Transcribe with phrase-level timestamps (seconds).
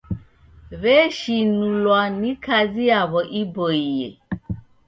[0.81, 4.07] W'eshinulwa ni kazi yaw'o iboie.